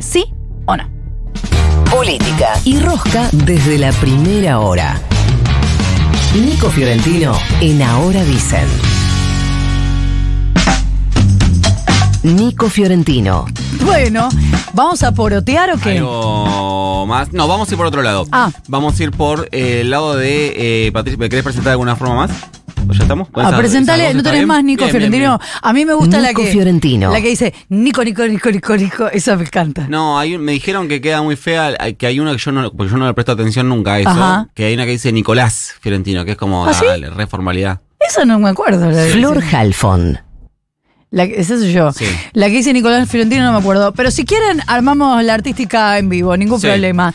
¿Sí 0.00 0.26
o 0.66 0.76
no? 0.76 0.84
Política 1.90 2.58
y 2.64 2.78
rosca 2.80 3.28
desde 3.32 3.78
la 3.78 3.92
primera 3.92 4.60
hora. 4.60 5.00
Nico 6.34 6.68
Fiorentino 6.70 7.32
en 7.60 7.82
Ahora 7.82 8.22
Dicen. 8.24 8.66
Nico 12.22 12.68
Fiorentino. 12.68 13.46
Bueno, 13.84 14.28
¿vamos 14.74 15.02
a 15.02 15.12
porotear 15.12 15.72
o 15.72 15.78
qué? 15.78 15.98
Algo 15.98 17.06
más. 17.06 17.32
No, 17.32 17.48
vamos 17.48 17.68
a 17.68 17.72
ir 17.72 17.78
por 17.78 17.86
otro 17.86 18.02
lado. 18.02 18.26
Ah. 18.32 18.50
Vamos 18.68 18.98
a 18.98 19.02
ir 19.02 19.12
por 19.12 19.48
eh, 19.52 19.80
el 19.82 19.90
lado 19.90 20.16
de 20.16 20.86
eh, 20.88 20.92
Patricia. 20.92 21.18
¿Me 21.18 21.28
querés 21.28 21.44
presentar 21.44 21.70
de 21.70 21.72
alguna 21.72 21.96
forma 21.96 22.16
más? 22.16 22.30
¿O 22.88 22.92
ya 22.92 23.02
estamos? 23.02 23.28
¿Con 23.30 23.44
A 23.44 23.48
esa- 23.48 23.58
presentarle, 23.58 24.04
esa 24.04 24.12
voz 24.12 24.16
no 24.16 24.22
tenés 24.22 24.38
bien? 24.40 24.48
más 24.48 24.64
Nico 24.64 24.84
Bien, 24.84 24.90
Fiorentino. 24.92 25.38
bien. 25.38 25.50
A 25.62 25.72
mí 25.72 25.84
me 25.84 25.94
gusta 25.94 26.18
la 26.20 26.28
Nico 26.28 26.42
que. 26.42 26.52
Fiorentino. 26.52 27.12
La 27.12 27.20
que 27.20 27.28
dice 27.28 27.52
Nico, 27.68 28.04
Nico, 28.04 28.26
Nico, 28.26 28.50
Nico, 28.50 28.76
Nico. 28.76 29.06
Esa 29.08 29.36
me 29.36 29.42
encanta. 29.44 29.86
No, 29.88 30.18
hay 30.18 30.34
un- 30.36 30.42
me 30.42 30.52
dijeron 30.52 30.86
que 30.88 31.00
queda 31.00 31.22
muy 31.22 31.36
fea, 31.36 31.74
que 31.98 32.06
hay 32.06 32.20
una 32.20 32.32
que 32.32 32.38
yo 32.38 32.52
no, 32.52 32.70
porque 32.72 32.92
yo 32.92 32.98
no 32.98 33.06
le 33.06 33.14
presto 33.14 33.32
atención 33.32 33.68
nunca 33.68 33.94
a 33.94 34.00
eso, 34.00 34.10
Ajá. 34.10 34.48
que 34.54 34.64
hay 34.64 34.74
una 34.74 34.84
que 34.84 34.92
dice 34.92 35.10
Nicolás 35.12 35.74
Fiorentino, 35.80 36.24
que 36.24 36.32
es 36.32 36.36
como 36.36 36.66
¿Ah, 36.66 36.72
sí? 36.74 36.84
dale, 36.86 37.10
re 37.10 37.26
formalidad. 37.26 37.80
Esa 37.98 38.24
no 38.24 38.38
me 38.38 38.48
acuerdo. 38.48 38.90
La 38.90 39.06
Flor 39.06 39.42
Halfon. 39.52 40.20
La, 41.10 41.26
que- 41.26 41.40
esa 41.40 41.56
soy 41.56 41.72
yo. 41.72 41.92
Sí. 41.92 42.04
La 42.34 42.46
que 42.46 42.52
dice 42.56 42.72
Nicolás 42.72 43.08
Fiorentino 43.08 43.44
no 43.44 43.52
me 43.52 43.58
acuerdo. 43.58 43.92
Pero 43.94 44.10
si 44.10 44.24
quieren, 44.24 44.60
armamos 44.66 45.22
la 45.24 45.34
artística 45.34 45.98
en 45.98 46.08
vivo, 46.08 46.36
ningún 46.36 46.60
Sí. 46.60 46.66
problema. 46.66 47.14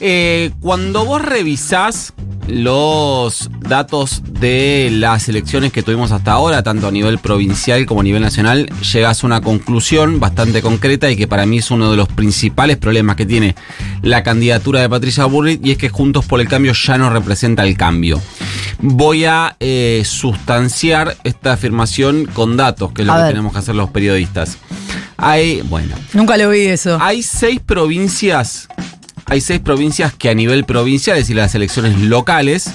Eh, 0.00 0.52
cuando 0.60 1.04
vos 1.04 1.20
revisás 1.22 2.12
los 2.46 3.50
datos 3.60 4.22
de 4.40 4.88
las 4.92 5.28
elecciones 5.28 5.70
que 5.70 5.82
tuvimos 5.82 6.12
hasta 6.12 6.32
ahora, 6.32 6.62
tanto 6.62 6.86
a 6.88 6.90
nivel 6.90 7.18
provincial 7.18 7.84
como 7.84 8.00
a 8.00 8.04
nivel 8.04 8.22
nacional, 8.22 8.70
llegas 8.92 9.22
a 9.22 9.26
una 9.26 9.40
conclusión 9.42 10.18
bastante 10.18 10.62
concreta 10.62 11.10
y 11.10 11.16
que 11.16 11.26
para 11.26 11.44
mí 11.46 11.58
es 11.58 11.70
uno 11.70 11.90
de 11.90 11.96
los 11.98 12.08
principales 12.08 12.78
problemas 12.78 13.16
que 13.16 13.26
tiene 13.26 13.54
la 14.02 14.22
candidatura 14.22 14.80
de 14.80 14.88
Patricia 14.88 15.26
Burrich 15.26 15.60
y 15.62 15.72
es 15.72 15.78
que 15.78 15.90
Juntos 15.90 16.24
por 16.24 16.40
el 16.40 16.48
Cambio 16.48 16.72
ya 16.72 16.96
no 16.96 17.10
representa 17.10 17.64
el 17.64 17.76
cambio. 17.76 18.20
Voy 18.80 19.24
a 19.26 19.56
eh, 19.60 20.02
sustanciar 20.06 21.16
esta 21.24 21.52
afirmación 21.54 22.26
con 22.32 22.56
datos, 22.56 22.92
que 22.92 23.02
es 23.02 23.06
lo 23.06 23.12
A 23.12 23.16
que 23.16 23.22
ver. 23.24 23.32
tenemos 23.32 23.52
que 23.52 23.58
hacer 23.58 23.74
los 23.74 23.90
periodistas. 23.90 24.56
Hay, 25.18 25.62
bueno, 25.62 25.96
Nunca 26.14 26.36
le 26.36 26.46
oí 26.46 26.60
eso. 26.60 26.96
hay 27.00 27.22
seis 27.24 27.60
provincias. 27.60 28.68
Hay 29.28 29.40
seis 29.40 29.60
provincias 29.60 30.14
que 30.14 30.30
a 30.30 30.34
nivel 30.34 30.64
provincial, 30.64 31.16
es 31.16 31.24
decir, 31.24 31.36
las 31.36 31.54
elecciones 31.54 32.00
locales, 32.00 32.70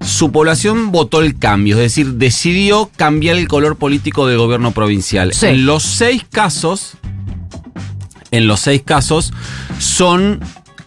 su 0.00 0.30
población 0.32 0.92
votó 0.92 1.20
el 1.20 1.38
cambio, 1.38 1.76
es 1.76 1.82
decir, 1.82 2.14
decidió 2.14 2.90
cambiar 2.96 3.36
el 3.36 3.48
color 3.48 3.76
político 3.76 4.26
del 4.26 4.38
gobierno 4.38 4.72
provincial. 4.72 5.32
Sí. 5.32 5.46
En 5.46 5.66
los 5.66 5.82
seis 5.82 6.24
casos, 6.30 6.94
en 8.30 8.46
los 8.46 8.60
seis 8.60 8.82
casos, 8.84 9.32
son 9.78 10.40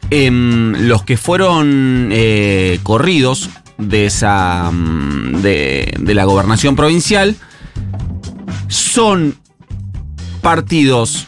em, 0.09 0.73
los 0.87 1.03
que 1.03 1.17
fueron 1.17 2.09
eh, 2.11 2.79
corridos 2.83 3.49
de 3.77 4.05
esa 4.05 4.71
mm, 4.71 5.41
de, 5.41 5.93
de 5.99 6.13
la 6.13 6.23
gobernación 6.23 6.75
provincial 6.75 7.35
son 8.67 9.35
partidos 10.41 11.27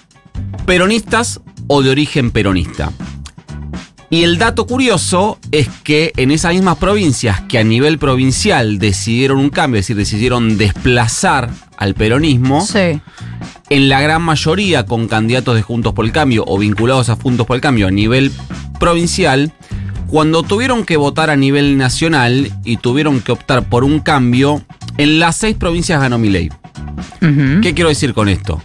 peronistas 0.65 1.41
o 1.67 1.81
de 1.81 1.89
origen 1.89 2.31
peronista. 2.31 2.91
Y 4.09 4.23
el 4.23 4.37
dato 4.37 4.65
curioso 4.65 5.37
es 5.51 5.67
que 5.83 6.13
en 6.15 6.31
esas 6.31 6.53
mismas 6.53 6.77
provincias 6.77 7.41
que 7.41 7.59
a 7.59 7.63
nivel 7.65 7.97
provincial 7.99 8.79
decidieron 8.79 9.37
un 9.37 9.49
cambio, 9.49 9.79
es 9.79 9.85
decir, 9.87 9.97
decidieron 9.97 10.57
desplazar 10.57 11.49
al 11.77 11.93
peronismo, 11.93 12.61
Sí. 12.65 13.01
en 13.69 13.89
la 13.89 13.99
gran 14.01 14.21
mayoría 14.21 14.85
con 14.85 15.07
candidatos 15.09 15.55
de 15.55 15.61
Juntos 15.61 15.93
por 15.93 16.05
el 16.05 16.13
Cambio 16.13 16.45
o 16.47 16.57
vinculados 16.57 17.09
a 17.09 17.15
Juntos 17.17 17.45
por 17.45 17.55
el 17.55 17.61
Cambio 17.61 17.87
a 17.87 17.91
nivel 17.91 18.31
provincial, 18.79 19.51
cuando 20.07 20.41
tuvieron 20.41 20.85
que 20.85 20.95
votar 20.95 21.29
a 21.29 21.35
nivel 21.35 21.77
nacional 21.77 22.49
y 22.63 22.77
tuvieron 22.77 23.19
que 23.19 23.33
optar 23.33 23.67
por 23.67 23.83
un 23.83 23.99
cambio, 23.99 24.63
en 24.97 25.19
las 25.19 25.35
seis 25.35 25.57
provincias 25.57 25.99
ganó 25.99 26.17
Milei. 26.17 26.49
Ujú. 27.21 27.59
¿Qué 27.61 27.73
quiero 27.75 27.89
decir 27.89 28.13
con 28.13 28.29
esto? 28.29 28.61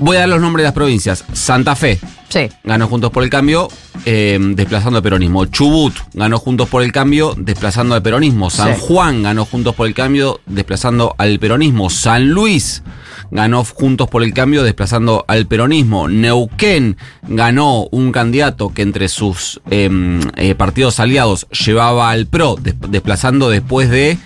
Voy 0.00 0.16
a 0.16 0.20
dar 0.20 0.28
los 0.28 0.40
nombres 0.40 0.64
de 0.64 0.66
las 0.66 0.74
provincias. 0.74 1.24
Santa 1.32 1.76
Fe 1.76 2.00
Sí. 2.28 2.48
ganó 2.64 2.88
Juntos 2.88 3.12
por 3.12 3.22
el 3.22 3.30
Cambio, 3.30 3.68
eh, 4.04 4.38
desplazando 4.54 4.96
al 4.98 5.02
peronismo. 5.02 5.46
Chubut 5.46 5.94
ganó 6.14 6.38
Juntos 6.38 6.68
por 6.68 6.82
el 6.82 6.92
Cambio, 6.92 7.34
desplazando 7.36 7.94
al 7.94 8.02
peronismo. 8.02 8.50
San 8.50 8.74
Sí. 8.76 8.80
Juan 8.86 9.22
ganó 9.22 9.44
Juntos 9.44 9.74
por 9.74 9.86
el 9.86 9.94
Cambio, 9.94 10.40
desplazando 10.46 11.14
al 11.18 11.38
peronismo. 11.38 11.90
San 11.90 12.30
Luis 12.30 12.82
ganó 13.30 13.64
Juntos 13.64 14.08
por 14.08 14.22
el 14.22 14.34
Cambio, 14.34 14.62
desplazando 14.62 15.24
al 15.28 15.46
peronismo. 15.46 16.08
Neuquén 16.08 16.96
ganó 17.28 17.86
un 17.90 18.12
candidato 18.12 18.70
que 18.74 18.82
entre 18.82 19.08
sus 19.08 19.60
eh, 19.70 19.90
eh, 20.36 20.54
partidos 20.54 21.00
aliados 21.00 21.46
llevaba 21.50 22.10
al 22.10 22.26
PRO, 22.26 22.56
des- 22.60 22.74
desplazando 22.88 23.48
después 23.50 23.88
de 23.90 24.18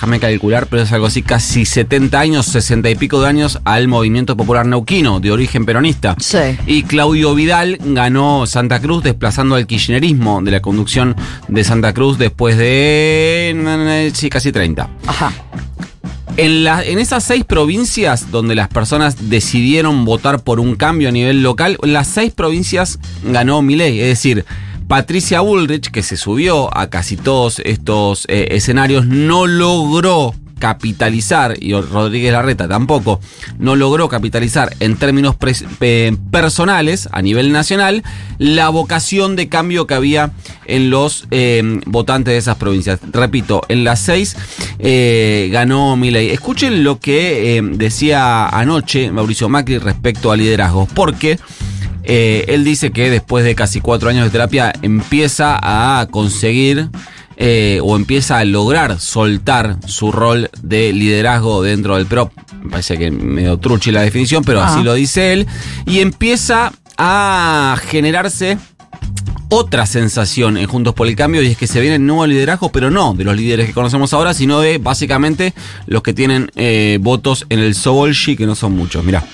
déjame 0.00 0.18
calcular, 0.18 0.66
pero 0.66 0.80
es 0.80 0.90
algo 0.92 1.04
así, 1.04 1.20
casi 1.20 1.66
70 1.66 2.18
años, 2.18 2.46
60 2.46 2.88
y 2.88 2.94
pico 2.94 3.20
de 3.20 3.28
años 3.28 3.58
al 3.64 3.86
movimiento 3.86 4.34
popular 4.34 4.64
neuquino, 4.64 5.20
de 5.20 5.30
origen 5.30 5.66
peronista. 5.66 6.16
Sí. 6.18 6.38
Y 6.66 6.84
Claudio 6.84 7.34
Vidal 7.34 7.76
ganó 7.84 8.46
Santa 8.46 8.80
Cruz 8.80 9.02
desplazando 9.02 9.56
al 9.56 9.66
kirchnerismo 9.66 10.40
de 10.40 10.52
la 10.52 10.62
conducción 10.62 11.14
de 11.48 11.64
Santa 11.64 11.92
Cruz 11.92 12.16
después 12.16 12.56
de 12.56 14.10
sí, 14.14 14.30
casi 14.30 14.52
30. 14.52 14.88
Ajá. 15.06 15.32
En, 16.38 16.64
la- 16.64 16.82
en 16.82 16.98
esas 16.98 17.22
seis 17.22 17.44
provincias 17.44 18.30
donde 18.30 18.54
las 18.54 18.68
personas 18.68 19.28
decidieron 19.28 20.06
votar 20.06 20.42
por 20.42 20.60
un 20.60 20.76
cambio 20.76 21.10
a 21.10 21.12
nivel 21.12 21.42
local, 21.42 21.76
las 21.82 22.06
seis 22.06 22.32
provincias 22.32 22.98
ganó 23.22 23.60
Milei. 23.60 24.00
Es 24.00 24.06
decir, 24.08 24.46
Patricia 24.90 25.40
Bullrich, 25.40 25.92
que 25.92 26.02
se 26.02 26.16
subió 26.16 26.76
a 26.76 26.90
casi 26.90 27.16
todos 27.16 27.60
estos 27.60 28.24
eh, 28.26 28.48
escenarios, 28.50 29.06
no 29.06 29.46
logró 29.46 30.34
capitalizar, 30.58 31.54
y 31.60 31.74
Rodríguez 31.74 32.32
Larreta 32.32 32.66
tampoco, 32.66 33.20
no 33.56 33.76
logró 33.76 34.08
capitalizar 34.08 34.74
en 34.80 34.96
términos 34.96 35.36
personales 36.32 37.08
a 37.12 37.22
nivel 37.22 37.52
nacional 37.52 38.02
la 38.38 38.68
vocación 38.68 39.36
de 39.36 39.48
cambio 39.48 39.86
que 39.86 39.94
había 39.94 40.32
en 40.66 40.90
los 40.90 41.28
eh, 41.30 41.62
votantes 41.86 42.32
de 42.32 42.38
esas 42.38 42.56
provincias. 42.56 42.98
Repito, 43.12 43.62
en 43.68 43.84
las 43.84 44.00
seis 44.00 44.36
eh, 44.80 45.50
ganó 45.52 45.94
Milei. 45.94 46.30
Escuchen 46.30 46.82
lo 46.82 46.98
que 46.98 47.62
decía 47.74 48.48
anoche 48.48 49.12
Mauricio 49.12 49.48
Macri 49.48 49.78
respecto 49.78 50.32
a 50.32 50.36
liderazgos, 50.36 50.88
porque 50.92 51.38
eh, 52.04 52.44
él 52.48 52.64
dice 52.64 52.90
que 52.92 53.10
después 53.10 53.44
de 53.44 53.54
casi 53.54 53.80
cuatro 53.80 54.08
años 54.08 54.24
de 54.24 54.30
terapia 54.30 54.72
empieza 54.82 55.58
a 55.60 56.06
conseguir 56.10 56.88
eh, 57.36 57.80
o 57.82 57.96
empieza 57.96 58.38
a 58.38 58.44
lograr 58.44 59.00
soltar 59.00 59.76
su 59.86 60.12
rol 60.12 60.50
de 60.62 60.92
liderazgo 60.92 61.62
dentro 61.62 61.96
del 61.96 62.06
PRO. 62.06 62.30
Me 62.62 62.70
parece 62.70 62.98
que 62.98 63.10
medio 63.10 63.56
truchi 63.58 63.90
la 63.90 64.02
definición, 64.02 64.44
pero 64.44 64.60
Ah. 64.60 64.66
así 64.74 64.82
lo 64.82 64.92
dice 64.94 65.32
él. 65.32 65.46
Y 65.86 66.00
empieza 66.00 66.72
a 66.98 67.78
generarse 67.88 68.58
otra 69.48 69.86
sensación 69.86 70.56
en 70.58 70.66
Juntos 70.68 70.94
por 70.94 71.08
el 71.08 71.16
Cambio 71.16 71.42
y 71.42 71.46
es 71.48 71.56
que 71.56 71.66
se 71.66 71.80
viene 71.80 71.96
el 71.96 72.06
nuevo 72.06 72.26
liderazgo, 72.26 72.70
pero 72.70 72.90
no 72.90 73.14
de 73.14 73.24
los 73.24 73.34
líderes 73.36 73.66
que 73.66 73.72
conocemos 73.72 74.12
ahora, 74.12 74.32
sino 74.34 74.60
de 74.60 74.78
básicamente 74.78 75.54
los 75.86 76.02
que 76.02 76.12
tienen 76.12 76.50
eh, 76.56 76.98
votos 77.00 77.46
en 77.48 77.58
el 77.60 77.74
Sobolshi, 77.74 78.36
que 78.36 78.46
no 78.46 78.54
son 78.54 78.72
muchos. 78.76 79.02
Mirá. 79.02 79.24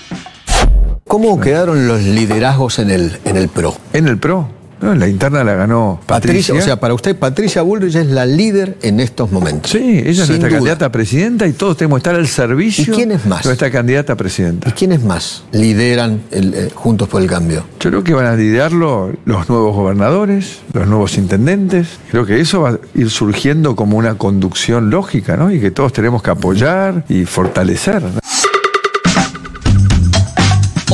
¿Cómo 1.07 1.39
quedaron 1.39 1.87
los 1.87 2.01
liderazgos 2.03 2.79
en 2.79 2.91
el, 2.91 3.17
en 3.25 3.37
el 3.37 3.47
PRO? 3.49 3.75
En 3.93 4.07
el 4.07 4.17
PRO. 4.17 4.49
No, 4.79 4.93
en 4.93 4.99
la 4.99 5.07
interna 5.07 5.43
la 5.43 5.55
ganó 5.55 5.99
Patricia, 6.05 6.53
Patricia. 6.53 6.53
o 6.53 6.61
sea, 6.61 6.79
para 6.79 6.93
usted 6.93 7.15
Patricia 7.15 7.63
Bullrich 7.63 7.95
es 7.95 8.05
la 8.05 8.27
líder 8.27 8.77
en 8.83 8.99
estos 8.99 9.31
momentos. 9.31 9.71
sí, 9.71 9.79
ella 10.05 10.09
es 10.11 10.17
Sin 10.17 10.27
nuestra 10.27 10.49
duda. 10.49 10.49
candidata 10.59 10.85
a 10.85 10.91
presidenta 10.91 11.47
y 11.47 11.53
todos 11.53 11.77
tenemos 11.77 11.97
que 11.97 11.99
estar 12.01 12.13
al 12.15 12.27
servicio 12.27 12.93
¿Y 12.93 12.95
quién 12.95 13.11
es 13.11 13.25
más? 13.25 13.41
de 13.41 13.49
nuestra 13.49 13.71
candidata 13.71 14.13
a 14.13 14.15
¿Y 14.15 14.17
presidenta. 14.19 14.71
quiénes 14.75 15.03
más 15.03 15.45
lideran 15.51 16.21
el, 16.29 16.53
eh, 16.53 16.69
Juntos 16.75 17.09
por 17.09 17.23
el 17.23 17.27
Cambio? 17.27 17.63
Yo 17.79 17.89
creo 17.89 18.03
que 18.03 18.13
van 18.13 18.27
a 18.27 18.35
liderarlo 18.35 19.13
los 19.25 19.49
nuevos 19.49 19.75
gobernadores, 19.75 20.59
los 20.73 20.85
nuevos 20.87 21.17
intendentes. 21.17 21.87
Creo 22.11 22.27
que 22.27 22.39
eso 22.39 22.61
va 22.61 22.69
a 22.69 22.79
ir 22.93 23.09
surgiendo 23.09 23.75
como 23.75 23.97
una 23.97 24.13
conducción 24.13 24.91
lógica, 24.91 25.37
¿no? 25.37 25.51
Y 25.51 25.59
que 25.59 25.71
todos 25.71 25.91
tenemos 25.91 26.21
que 26.21 26.29
apoyar 26.29 27.03
y 27.09 27.25
fortalecer. 27.25 28.03
¿no? 28.03 28.19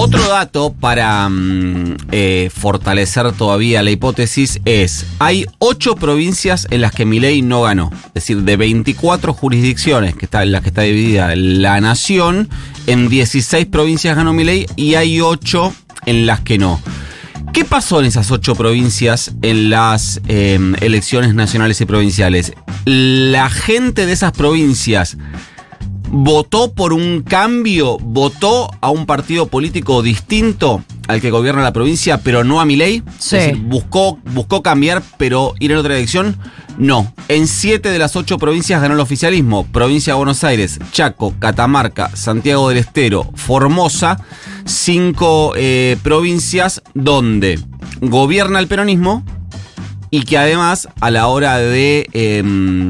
Otro 0.04 0.28
dato 0.28 0.74
para 0.78 1.30
mm, 1.30 1.96
eh, 2.12 2.52
fortalecer 2.54 3.32
todavía 3.32 3.82
la 3.82 3.90
hipótesis 3.90 4.60
es, 4.66 5.06
hay 5.20 5.46
ocho 5.60 5.96
provincias 5.96 6.68
en 6.72 6.82
las 6.82 6.92
que 6.92 7.06
Milei 7.06 7.42
no 7.42 7.62
ganó. 7.62 7.90
Es 8.08 8.16
decir, 8.16 8.42
de 8.42 8.58
24 8.58 9.34
jurisdicciones 9.34 10.14
que 10.14 10.26
está, 10.26 10.44
en 10.44 10.52
las 10.52 10.62
que 10.62 10.68
está 10.68 10.82
dividida 10.82 11.34
la 11.38 11.80
nación, 11.80 12.50
en 12.86 13.08
16 13.08 13.66
provincias 13.68 14.18
ganó 14.18 14.34
Milei 14.34 14.66
y 14.76 14.96
hay 14.96 15.22
ocho 15.22 15.74
en 16.06 16.26
las 16.26 16.42
que 16.42 16.58
no. 16.58 16.82
¿Qué 17.54 17.64
pasó 17.64 18.02
en 18.02 18.08
esas 18.08 18.30
ocho 18.30 18.56
provincias 18.56 19.32
en 19.42 19.70
las 19.70 20.20
eh, 20.28 20.60
elecciones 20.82 21.34
nacionales 21.34 21.80
y 21.80 21.86
provinciales? 21.86 22.52
La 22.84 23.50
gente 23.50 24.06
de 24.06 24.12
esas 24.12 24.34
provincias 24.34 25.16
votó 26.14 26.74
por 26.74 26.94
un 26.94 27.24
cambio, 27.24 27.98
votó 27.98 28.70
a 28.82 28.92
un 28.92 29.08
partido 29.08 29.48
político 29.48 30.04
distinto 30.04 30.84
al 31.08 31.20
que 31.20 31.32
gobierna 31.32 31.64
la 31.64 31.74
provincia, 31.74 32.20
pero 32.20 32.44
no 32.44 32.62
a 32.62 32.66
Milei. 32.66 33.02
Sí. 33.18 33.36
Es 33.36 33.48
decir, 33.48 33.58
buscó, 33.64 34.20
buscó 34.32 34.62
cambiar, 34.62 35.02
pero 35.18 35.56
ir 35.60 35.72
en 35.72 35.80
otra 35.80 35.96
dirección. 35.96 36.38
No. 36.78 37.12
En 37.30 37.48
siete 37.48 37.90
de 37.90 37.98
las 37.98 38.16
ocho 38.16 38.38
provincias 38.38 38.80
ganó 38.80 38.94
el 38.94 39.00
oficialismo. 39.00 39.66
Provincia 39.66 40.14
de 40.14 40.18
Buenos 40.18 40.44
Aires, 40.44 40.80
Chaco, 40.92 41.34
Catamarca, 41.40 42.16
Santiago 42.16 42.70
del 42.70 42.78
Estero, 42.78 43.28
Formosa. 43.34 44.20
Cinco 44.66 45.54
eh, 45.56 45.98
provincias 46.04 46.84
donde 46.94 47.60
gobierna 48.02 48.60
el 48.60 48.68
peronismo 48.68 49.26
y 50.14 50.26
que 50.26 50.38
además 50.38 50.90
a 51.02 51.10
la 51.10 51.26
hora 51.26 51.58
de 51.58 52.08
eh, 52.14 52.44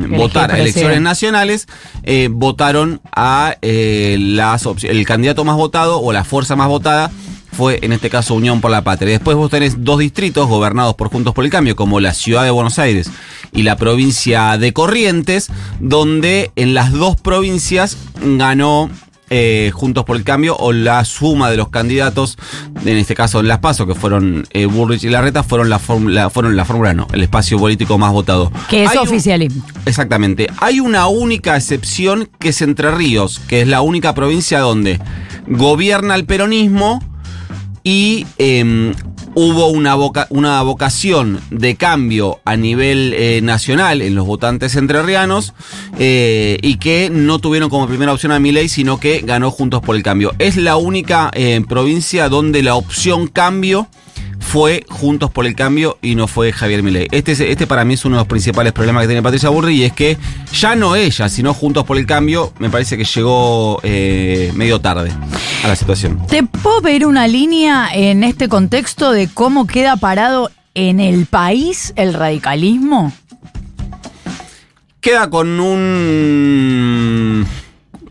votar 0.10 0.52
a 0.52 0.60
elecciones 0.60 1.00
nacionales 1.00 1.70
eh, 2.04 2.28
votaron 2.30 3.00
a 3.16 3.56
eh, 3.62 4.18
las 4.20 4.68
el 4.84 5.06
candidato 5.06 5.46
más 5.46 5.56
votado 5.56 6.02
o 6.02 6.12
la 6.12 6.26
fuerza 6.26 6.58
más 6.58 6.68
votada 6.68 7.10
fue 7.54 7.80
en 7.82 7.94
este 7.94 8.10
caso 8.10 8.34
Unión 8.34 8.60
por 8.60 8.72
la 8.72 8.82
Patria. 8.82 9.12
Después 9.12 9.38
vos 9.38 9.50
tenés 9.50 9.86
dos 9.86 10.00
distritos 10.00 10.50
gobernados 10.50 10.96
por 10.96 11.08
Juntos 11.08 11.34
por 11.34 11.46
el 11.46 11.50
Cambio, 11.50 11.78
como 11.78 12.02
la 12.02 12.14
ciudad 12.14 12.44
de 12.44 12.52
Buenos 12.52 12.78
Aires 12.78 13.10
y 13.54 13.64
la 13.64 13.78
provincia 13.78 14.58
de 14.58 14.74
Corrientes, 14.74 15.50
donde 15.80 16.52
en 16.58 16.74
las 16.74 16.92
dos 16.92 17.16
provincias 17.16 17.96
ganó 18.22 18.90
eh, 19.36 19.72
Juntos 19.74 20.06
por 20.06 20.16
el 20.16 20.24
Cambio 20.24 20.56
o 20.58 20.72
la 20.74 21.04
suma 21.06 21.50
de 21.50 21.58
los 21.58 21.70
candidatos, 21.70 22.38
en 22.86 22.98
este 22.98 23.16
caso 23.16 23.40
en 23.40 23.48
Las 23.48 23.58
Paso, 23.60 23.88
que 23.88 23.96
fueron 23.96 24.46
eh, 24.52 24.68
Bullrich 24.68 25.04
y 25.06 25.10
Larreta, 25.10 25.42
fueron 25.42 25.72
la 25.72 25.80
fórmula, 25.80 26.30
fueron 26.30 26.56
la 26.56 26.66
fórmula 26.66 26.94
no, 26.94 27.08
el 27.14 27.24
espacio 27.24 27.58
político 27.58 27.98
más 27.98 28.12
votado. 28.12 28.52
Que 28.70 28.84
es 28.84 28.92
Hay 28.92 28.98
un- 29.00 29.08
oficialismo. 29.08 29.66
Exactamente. 29.88 30.48
Hay 30.60 30.80
una 30.80 31.08
única 31.08 31.56
excepción 31.58 32.30
que 32.38 32.50
es 32.50 32.62
Entre 32.62 32.92
Ríos, 32.92 33.42
que 33.48 33.62
es 33.62 33.68
la 33.68 33.82
única 33.82 34.14
provincia 34.14 34.60
donde 34.60 35.00
gobierna 35.48 36.14
el 36.14 36.26
peronismo 36.26 37.04
y 37.84 38.26
eh, 38.38 38.94
hubo 39.36 39.68
una, 39.68 39.96
voca- 39.96 40.28
una 40.30 40.62
vocación 40.62 41.40
de 41.50 41.76
cambio 41.76 42.40
a 42.46 42.56
nivel 42.56 43.14
eh, 43.16 43.42
nacional 43.42 44.02
en 44.02 44.16
los 44.16 44.26
votantes 44.26 44.76
entrerrianos 44.76 45.54
eh, 46.00 46.58
y 46.62 46.78
que 46.78 47.10
no 47.12 47.40
tuvieron 47.40 47.70
como 47.70 47.88
primera 47.88 48.14
opción 48.14 48.32
a 48.32 48.40
Milei, 48.40 48.70
sino 48.70 49.00
que 49.00 49.20
ganó 49.22 49.52
Juntos 49.52 49.82
por 49.82 49.96
el 49.96 50.04
Cambio. 50.04 50.34
Es 50.40 50.58
la 50.58 50.76
única 50.78 51.32
eh, 51.34 51.62
provincia 51.68 52.30
donde 52.30 52.64
la 52.64 52.76
opción 52.76 53.28
cambio 53.28 53.88
fue 54.54 54.86
Juntos 54.88 55.32
por 55.32 55.48
el 55.48 55.56
Cambio 55.56 55.98
y 56.04 56.14
no 56.14 56.28
fue 56.28 56.52
Javier 56.54 56.84
Milei. 56.84 57.08
Este, 57.10 57.32
es- 57.32 57.40
este 57.40 57.66
para 57.66 57.84
mí 57.86 57.96
es 57.96 58.06
uno 58.06 58.18
de 58.18 58.20
los 58.22 58.28
principales 58.28 58.72
problemas 58.72 59.02
que 59.02 59.08
tiene 59.08 59.24
Patricia 59.24 59.50
Burri 59.50 59.78
y 59.78 59.84
es 59.84 59.94
que 59.94 60.16
ya 60.54 60.76
no 60.76 60.96
ella, 60.96 61.28
sino 61.28 61.56
Juntos 61.56 61.86
por 61.86 61.98
el 61.98 62.06
Cambio, 62.06 62.54
me 62.60 62.70
parece 62.70 62.96
que 62.96 63.04
llegó 63.04 63.80
eh, 63.82 64.52
medio 64.54 64.80
tarde 64.80 65.12
a 65.64 65.68
la 65.68 65.76
situación. 65.76 66.22
¿Te 66.28 66.44
puedo 66.44 66.84
pedir 66.84 67.08
una 67.08 67.28
línea 67.28 67.90
en 67.96 68.24
este 68.24 68.48
contexto 68.48 69.12
de 69.12 69.28
cómo 69.28 69.66
queda 69.66 69.96
parado 69.96 70.52
en 70.76 71.00
el 71.00 71.26
país 71.26 71.92
el 71.96 72.14
radicalismo? 72.14 73.12
Queda 75.02 75.32
con 75.32 75.60
un 75.60 77.48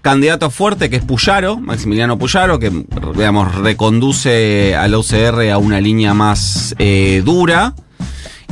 candidato 0.03 0.51
fuerte 0.51 0.91
que 0.91 0.97
es 0.97 1.05
Puyaro, 1.05 1.59
Maximiliano 1.59 2.19
Puyaro, 2.19 2.59
que 2.59 2.71
digamos 3.15 3.55
reconduce 3.55 4.75
a 4.77 4.89
la 4.89 4.99
UCR 4.99 5.51
a 5.51 5.59
una 5.59 5.81
línea 5.81 6.13
más 6.13 6.75
eh, 6.79 7.23
dura. 7.25 7.75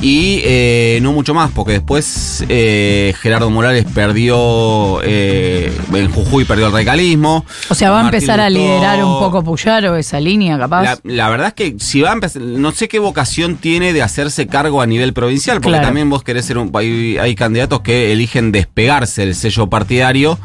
Y 0.03 0.41
eh, 0.45 0.99
no 1.03 1.13
mucho 1.13 1.35
más, 1.35 1.51
porque 1.51 1.73
después 1.73 2.43
eh, 2.49 3.15
Gerardo 3.21 3.51
Morales 3.51 3.85
perdió 3.95 5.01
eh, 5.03 5.71
en 5.93 6.11
Jujuy, 6.11 6.47
perdió 6.47 6.67
el 6.69 6.73
radicalismo. 6.73 7.45
O 7.69 7.75
sea, 7.75 7.91
va 7.91 8.01
a 8.01 8.05
empezar 8.05 8.41
a 8.41 8.49
liderar 8.49 9.05
un 9.05 9.19
poco 9.19 9.43
Puyaro 9.45 9.97
esa 9.97 10.19
línea, 10.19 10.59
capaz. 10.59 10.83
la, 10.85 10.99
la 11.05 11.29
verdad 11.29 11.49
es 11.49 11.55
que 11.55 11.77
si 11.79 12.01
va 12.01 12.11
a 12.11 12.13
empezar, 12.15 12.41
no 12.41 12.73
sé 12.73 12.89
qué 12.89 12.99
vocación 12.99 13.57
tiene 13.57 13.93
de 13.93 14.01
hacerse 14.01 14.47
cargo 14.47 14.81
a 14.81 14.87
nivel 14.87 15.13
provincial, 15.13 15.59
porque 15.61 15.71
Claro. 15.77 15.89
también 15.89 16.09
vos 16.09 16.23
querés 16.25 16.47
ser 16.47 16.57
un 16.57 16.71
hay, 16.75 17.19
hay 17.19 17.35
candidatos 17.35 17.81
que 17.81 18.11
eligen 18.13 18.53
despegarse 18.53 19.27
del 19.27 19.35
sello 19.35 19.67
partidario 19.69 20.39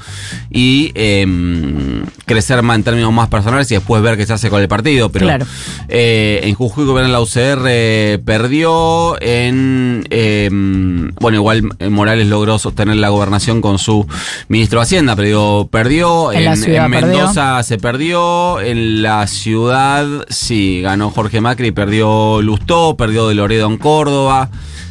y 0.51 0.91
em, 0.95 2.03
crecer 2.25 2.61
más 2.61 2.75
en 2.75 2.83
términos 2.83 3.13
más 3.13 3.29
personales 3.29 3.71
y 3.71 3.75
después 3.75 4.01
ver 4.01 4.17
qué 4.17 4.25
se 4.25 4.33
hace 4.33 4.49
con 4.49 4.61
el 4.61 4.67
partido. 4.67 5.09
Pero 5.11 5.27
Claro. 5.27 5.45
eh, 5.87 6.41
en 6.43 6.55
Jujuy 6.55 6.85
gobierna 6.85 7.11
la 7.11 7.21
UCR, 7.21 8.19
perdió 8.25 9.21
en 9.21 9.44
em, 9.47 11.11
bueno, 11.19 11.37
igual 11.37 11.69
eh, 11.79 11.89
Morales 11.89 12.27
logró 12.27 12.57
sostener 12.59 12.97
la 12.97 13.09
gobernación 13.09 13.61
con 13.61 13.79
su 13.79 14.05
ministro 14.47 14.79
de 14.79 14.83
Hacienda, 14.83 15.15
pero 15.15 15.27
digo, 15.27 15.67
perdió 15.67 16.31
En 16.31 16.59
perdió. 16.59 16.89
Mendoza 16.89 17.61
se 17.63 17.77
perdió, 17.77 18.59
en 18.59 19.01
la 19.01 19.27
ciudad 19.27 20.05
sí, 20.29 20.81
ganó 20.81 21.11
Jorge 21.11 21.41
Macri, 21.41 21.71
perdió 21.71 22.41
Lustó, 22.41 22.95
perdió 22.95 23.27
de 23.27 23.35
Loredo 23.35 23.67
en 23.67 23.77
Córdoba. 23.77 24.49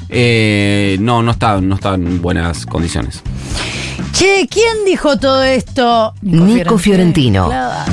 Eh, 0.08 0.96
no, 1.00 1.22
no 1.22 1.32
está, 1.32 1.60
no 1.60 1.74
está 1.74 1.94
en 1.94 2.22
buenas 2.22 2.66
condiciones. 2.66 3.22
Che, 4.12 4.46
¿quién 4.48 4.84
dijo 4.86 5.18
todo 5.18 5.42
esto? 5.42 6.14
Nico 6.22 6.78
Fiorentino. 6.78 7.46
Claro. 7.46 7.92